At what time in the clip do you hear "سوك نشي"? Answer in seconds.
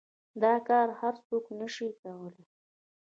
1.25-1.87